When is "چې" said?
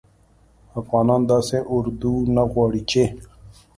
2.91-3.03